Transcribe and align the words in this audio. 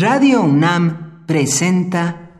Radio 0.00 0.40
UNAM 0.40 1.26
presenta 1.26 2.30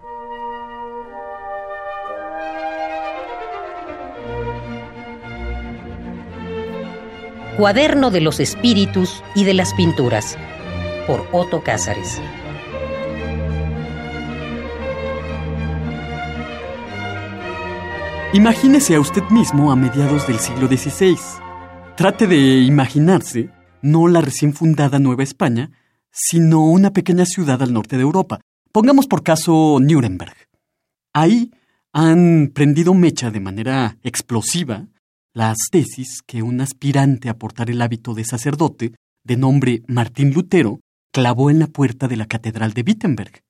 Cuaderno 7.58 8.10
de 8.10 8.22
los 8.22 8.40
Espíritus 8.40 9.22
y 9.34 9.44
de 9.44 9.52
las 9.52 9.74
Pinturas 9.74 10.38
por 11.06 11.28
Otto 11.32 11.62
Cázares. 11.62 12.18
Imagínese 18.32 18.94
a 18.94 19.00
usted 19.00 19.24
mismo 19.24 19.70
a 19.70 19.76
mediados 19.76 20.26
del 20.26 20.38
siglo 20.38 20.66
XVI. 20.66 21.18
Trate 21.94 22.26
de 22.26 22.38
imaginarse 22.60 23.50
no 23.82 24.08
la 24.08 24.22
recién 24.22 24.54
fundada 24.54 24.98
Nueva 24.98 25.24
España, 25.24 25.70
sino 26.10 26.64
una 26.64 26.92
pequeña 26.92 27.26
ciudad 27.26 27.62
al 27.62 27.72
norte 27.72 27.96
de 27.96 28.02
Europa. 28.02 28.40
Pongamos 28.72 29.06
por 29.06 29.22
caso 29.22 29.78
Nuremberg. 29.80 30.34
Ahí 31.12 31.50
han 31.92 32.52
prendido 32.54 32.94
mecha 32.94 33.30
de 33.30 33.40
manera 33.40 33.98
explosiva 34.02 34.86
las 35.32 35.56
tesis 35.70 36.22
que 36.26 36.42
un 36.42 36.60
aspirante 36.60 37.28
a 37.28 37.38
portar 37.38 37.70
el 37.70 37.82
hábito 37.82 38.14
de 38.14 38.24
sacerdote, 38.24 38.94
de 39.24 39.36
nombre 39.36 39.82
Martín 39.86 40.32
Lutero, 40.32 40.80
clavó 41.12 41.50
en 41.50 41.58
la 41.58 41.66
puerta 41.66 42.08
de 42.08 42.16
la 42.16 42.26
Catedral 42.26 42.72
de 42.72 42.82
Wittenberg. 42.82 43.42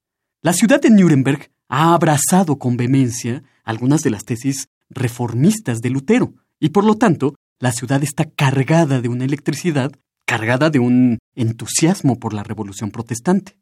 La 0.43 0.53
ciudad 0.53 0.81
de 0.81 0.91
Nuremberg 0.91 1.51
ha 1.69 1.95
abrazado 1.95 2.59
con 2.59 2.77
vehemencia 2.77 3.43
algunas 3.65 4.03
de 4.03 4.11
las 4.11 4.25
tesis 4.25 4.69
reformistas 4.89 5.81
de 5.81 5.91
Lutero, 5.91 6.35
y 6.59 6.71
por 6.71 6.85
lo 6.85 6.97
tanto, 6.97 7.35
la 7.59 7.73
ciudad 7.73 8.03
está 8.03 8.25
cargada 8.25 9.01
de 9.01 9.09
una 9.09 9.25
electricidad, 9.25 9.93
cargada 10.31 10.71
de 10.71 10.79
un 10.79 11.19
entusiasmo 11.35 12.21
por 12.21 12.35
la 12.35 12.45
revolución 12.45 12.93
protestante. 12.93 13.59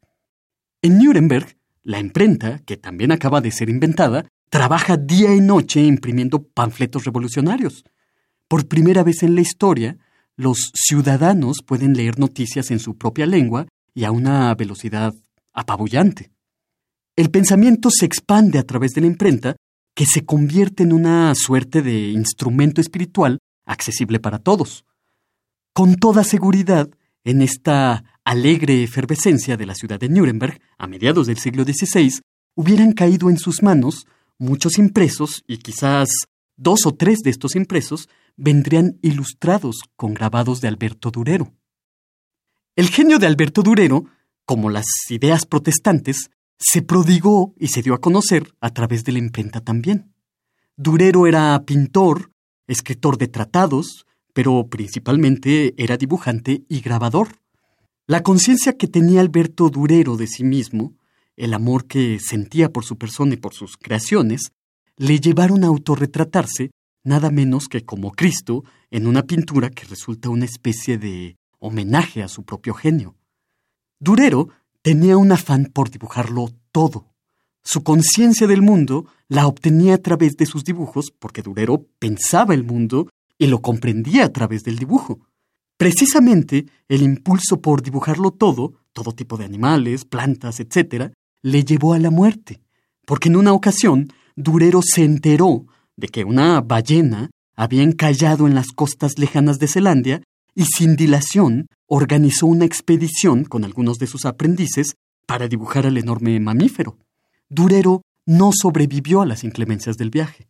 En 0.83 0.99
Nuremberg, 0.99 1.57
la 1.81 1.99
imprenta, 1.99 2.59
que 2.59 2.77
también 2.77 3.11
acaba 3.11 3.41
de 3.41 3.49
ser 3.49 3.71
inventada, 3.71 4.27
trabaja 4.51 4.95
día 4.95 5.33
y 5.33 5.41
noche 5.41 5.81
imprimiendo 5.81 6.43
panfletos 6.43 7.05
revolucionarios. 7.05 7.85
Por 8.47 8.67
primera 8.67 9.01
vez 9.01 9.23
en 9.23 9.33
la 9.33 9.41
historia, 9.41 9.97
los 10.35 10.71
ciudadanos 10.75 11.63
pueden 11.65 11.95
leer 11.95 12.19
noticias 12.19 12.69
en 12.69 12.77
su 12.77 12.99
propia 12.99 13.25
lengua 13.25 13.65
y 13.95 14.03
a 14.03 14.11
una 14.11 14.53
velocidad 14.53 15.15
apabullante. 15.53 16.29
El 17.15 17.31
pensamiento 17.31 17.89
se 17.89 18.05
expande 18.05 18.59
a 18.59 18.63
través 18.63 18.91
de 18.91 19.01
la 19.01 19.07
imprenta, 19.07 19.55
que 19.95 20.05
se 20.05 20.23
convierte 20.23 20.83
en 20.83 20.93
una 20.93 21.33
suerte 21.33 21.81
de 21.81 22.09
instrumento 22.09 22.79
espiritual 22.79 23.39
accesible 23.65 24.19
para 24.19 24.37
todos. 24.37 24.85
Con 25.79 25.95
toda 25.95 26.25
seguridad, 26.25 26.89
en 27.23 27.41
esta 27.41 28.03
alegre 28.25 28.83
efervescencia 28.83 29.55
de 29.55 29.65
la 29.65 29.75
ciudad 29.75 29.97
de 29.97 30.09
Nuremberg, 30.09 30.59
a 30.77 30.87
mediados 30.87 31.27
del 31.27 31.37
siglo 31.37 31.63
XVI, 31.63 32.19
hubieran 32.53 32.91
caído 32.91 33.29
en 33.29 33.37
sus 33.37 33.63
manos 33.63 34.05
muchos 34.37 34.77
impresos 34.77 35.41
y 35.47 35.59
quizás 35.59 36.09
dos 36.57 36.85
o 36.85 36.95
tres 36.95 37.19
de 37.19 37.29
estos 37.29 37.55
impresos 37.55 38.09
vendrían 38.35 38.99
ilustrados 39.01 39.77
con 39.95 40.13
grabados 40.13 40.59
de 40.59 40.67
Alberto 40.67 41.11
Durero. 41.11 41.53
El 42.75 42.89
genio 42.89 43.17
de 43.17 43.27
Alberto 43.27 43.63
Durero, 43.63 44.03
como 44.43 44.69
las 44.69 44.85
ideas 45.09 45.45
protestantes, 45.45 46.29
se 46.57 46.81
prodigó 46.81 47.53
y 47.57 47.69
se 47.69 47.81
dio 47.83 47.93
a 47.93 48.01
conocer 48.01 48.53
a 48.59 48.71
través 48.71 49.05
de 49.05 49.13
la 49.13 49.19
imprenta 49.19 49.61
también. 49.61 50.13
Durero 50.75 51.25
era 51.25 51.63
pintor, 51.65 52.33
escritor 52.67 53.17
de 53.17 53.29
tratados, 53.29 54.05
pero 54.33 54.67
principalmente 54.67 55.73
era 55.77 55.97
dibujante 55.97 56.63
y 56.69 56.81
grabador. 56.81 57.29
La 58.07 58.23
conciencia 58.23 58.77
que 58.77 58.87
tenía 58.87 59.21
Alberto 59.21 59.69
Durero 59.69 60.17
de 60.17 60.27
sí 60.27 60.43
mismo, 60.43 60.93
el 61.37 61.53
amor 61.53 61.85
que 61.85 62.19
sentía 62.19 62.69
por 62.71 62.83
su 62.83 62.97
persona 62.97 63.35
y 63.35 63.37
por 63.37 63.53
sus 63.53 63.77
creaciones, 63.77 64.51
le 64.97 65.19
llevaron 65.19 65.63
a 65.63 65.67
autorretratarse 65.67 66.71
nada 67.03 67.31
menos 67.31 67.67
que 67.67 67.85
como 67.85 68.11
Cristo 68.11 68.63
en 68.91 69.07
una 69.07 69.23
pintura 69.23 69.69
que 69.69 69.85
resulta 69.85 70.29
una 70.29 70.45
especie 70.45 70.97
de 70.97 71.37
homenaje 71.59 72.23
a 72.23 72.27
su 72.27 72.43
propio 72.43 72.73
genio. 72.73 73.15
Durero 73.99 74.49
tenía 74.81 75.17
un 75.17 75.31
afán 75.31 75.71
por 75.73 75.89
dibujarlo 75.89 76.49
todo. 76.71 77.07
Su 77.63 77.83
conciencia 77.83 78.47
del 78.47 78.61
mundo 78.61 79.05
la 79.27 79.47
obtenía 79.47 79.95
a 79.95 79.97
través 79.97 80.37
de 80.37 80.45
sus 80.45 80.63
dibujos 80.63 81.11
porque 81.17 81.41
Durero 81.41 81.85
pensaba 81.99 82.53
el 82.53 82.63
mundo 82.63 83.09
y 83.39 83.47
lo 83.47 83.61
comprendía 83.61 84.25
a 84.25 84.29
través 84.29 84.63
del 84.63 84.77
dibujo. 84.77 85.21
Precisamente 85.77 86.67
el 86.89 87.01
impulso 87.01 87.61
por 87.61 87.81
dibujarlo 87.81 88.31
todo, 88.31 88.73
todo 88.93 89.13
tipo 89.13 89.37
de 89.37 89.45
animales, 89.45 90.05
plantas, 90.05 90.59
etc., 90.59 91.13
le 91.41 91.63
llevó 91.63 91.93
a 91.93 91.99
la 91.99 92.11
muerte, 92.11 92.61
porque 93.05 93.29
en 93.29 93.37
una 93.37 93.53
ocasión 93.53 94.09
Durero 94.35 94.81
se 94.83 95.05
enteró 95.05 95.65
de 95.95 96.09
que 96.09 96.25
una 96.25 96.59
ballena 96.61 97.31
había 97.55 97.81
encallado 97.83 98.45
en 98.45 98.55
las 98.55 98.67
costas 98.67 99.17
lejanas 99.17 99.57
de 99.57 99.67
Zelandia 99.67 100.21
y 100.53 100.65
sin 100.65 100.95
dilación 100.95 101.67
organizó 101.87 102.45
una 102.45 102.65
expedición 102.65 103.45
con 103.45 103.63
algunos 103.63 103.99
de 103.99 104.07
sus 104.07 104.25
aprendices 104.25 104.95
para 105.25 105.47
dibujar 105.47 105.85
al 105.85 105.97
enorme 105.97 106.39
mamífero. 106.39 106.97
Durero 107.49 108.01
no 108.25 108.51
sobrevivió 108.53 109.21
a 109.21 109.25
las 109.25 109.43
inclemencias 109.43 109.97
del 109.97 110.09
viaje. 110.09 110.47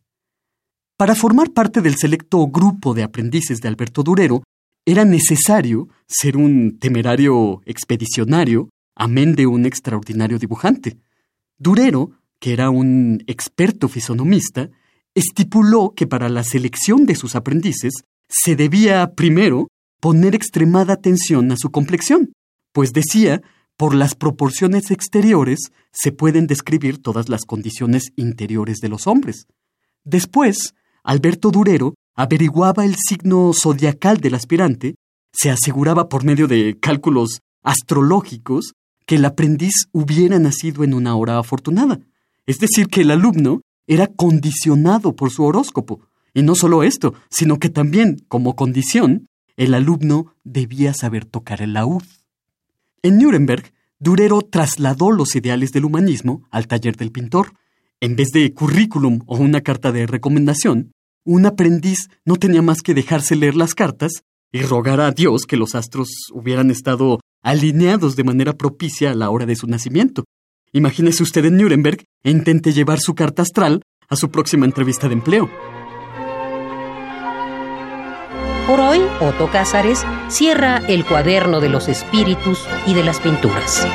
Para 1.00 1.14
formar 1.14 1.52
parte 1.52 1.80
del 1.80 1.96
selecto 1.96 2.46
grupo 2.48 2.92
de 2.92 3.02
aprendices 3.02 3.62
de 3.62 3.68
Alberto 3.68 4.02
Durero, 4.02 4.42
era 4.84 5.06
necesario 5.06 5.88
ser 6.06 6.36
un 6.36 6.78
temerario 6.78 7.62
expedicionario, 7.64 8.68
amén 8.94 9.34
de 9.34 9.46
un 9.46 9.64
extraordinario 9.64 10.38
dibujante. 10.38 10.98
Durero, 11.56 12.10
que 12.38 12.52
era 12.52 12.68
un 12.68 13.24
experto 13.26 13.88
fisonomista, 13.88 14.68
estipuló 15.14 15.94
que 15.96 16.06
para 16.06 16.28
la 16.28 16.44
selección 16.44 17.06
de 17.06 17.14
sus 17.14 17.34
aprendices 17.34 17.94
se 18.28 18.54
debía, 18.54 19.14
primero, 19.14 19.68
poner 20.00 20.34
extremada 20.34 20.92
atención 20.92 21.50
a 21.50 21.56
su 21.56 21.70
complexión, 21.70 22.34
pues 22.74 22.92
decía, 22.92 23.40
por 23.78 23.94
las 23.94 24.14
proporciones 24.14 24.90
exteriores 24.90 25.60
se 25.92 26.12
pueden 26.12 26.46
describir 26.46 27.00
todas 27.00 27.30
las 27.30 27.46
condiciones 27.46 28.12
interiores 28.16 28.80
de 28.80 28.90
los 28.90 29.06
hombres. 29.06 29.46
Después, 30.04 30.74
Alberto 31.02 31.50
Durero 31.50 31.94
averiguaba 32.14 32.84
el 32.84 32.96
signo 32.96 33.52
zodiacal 33.54 34.18
del 34.18 34.34
aspirante, 34.34 34.96
se 35.32 35.50
aseguraba 35.50 36.08
por 36.08 36.24
medio 36.24 36.48
de 36.48 36.78
cálculos 36.78 37.40
astrológicos 37.62 38.74
que 39.06 39.16
el 39.16 39.24
aprendiz 39.24 39.88
hubiera 39.92 40.38
nacido 40.38 40.84
en 40.84 40.94
una 40.94 41.16
hora 41.16 41.38
afortunada, 41.38 42.00
es 42.46 42.58
decir, 42.58 42.88
que 42.88 43.02
el 43.02 43.10
alumno 43.10 43.62
era 43.86 44.06
condicionado 44.06 45.16
por 45.16 45.30
su 45.30 45.44
horóscopo. 45.44 46.00
Y 46.32 46.42
no 46.42 46.54
solo 46.54 46.84
esto, 46.84 47.14
sino 47.28 47.58
que 47.58 47.70
también, 47.70 48.24
como 48.28 48.54
condición, 48.54 49.26
el 49.56 49.74
alumno 49.74 50.34
debía 50.44 50.94
saber 50.94 51.24
tocar 51.24 51.60
el 51.60 51.72
laúd. 51.72 52.04
En 53.02 53.18
Nuremberg, 53.18 53.72
Durero 53.98 54.42
trasladó 54.42 55.10
los 55.10 55.34
ideales 55.36 55.72
del 55.72 55.84
humanismo 55.84 56.44
al 56.50 56.66
taller 56.66 56.96
del 56.96 57.12
pintor. 57.12 57.54
En 58.02 58.16
vez 58.16 58.30
de 58.32 58.54
currículum 58.54 59.20
o 59.26 59.36
una 59.36 59.60
carta 59.60 59.92
de 59.92 60.06
recomendación, 60.06 60.92
un 61.26 61.44
aprendiz 61.44 62.08
no 62.24 62.36
tenía 62.36 62.62
más 62.62 62.80
que 62.80 62.94
dejarse 62.94 63.36
leer 63.36 63.56
las 63.56 63.74
cartas 63.74 64.22
y 64.50 64.62
rogar 64.62 65.02
a 65.02 65.10
Dios 65.10 65.44
que 65.44 65.58
los 65.58 65.74
astros 65.74 66.08
hubieran 66.32 66.70
estado 66.70 67.20
alineados 67.42 68.16
de 68.16 68.24
manera 68.24 68.54
propicia 68.54 69.10
a 69.10 69.14
la 69.14 69.28
hora 69.28 69.44
de 69.44 69.54
su 69.54 69.66
nacimiento. 69.66 70.24
Imagínese 70.72 71.22
usted 71.22 71.44
en 71.44 71.58
Nuremberg 71.58 72.04
e 72.24 72.30
intente 72.30 72.72
llevar 72.72 73.00
su 73.00 73.14
carta 73.14 73.42
astral 73.42 73.82
a 74.08 74.16
su 74.16 74.30
próxima 74.30 74.64
entrevista 74.64 75.06
de 75.06 75.14
empleo. 75.14 75.50
Por 78.66 78.80
hoy, 78.80 79.00
Otto 79.20 79.50
Cázares 79.50 80.06
cierra 80.28 80.78
el 80.88 81.04
cuaderno 81.04 81.60
de 81.60 81.68
los 81.68 81.88
espíritus 81.88 82.66
y 82.86 82.94
de 82.94 83.04
las 83.04 83.20
pinturas. 83.20 83.86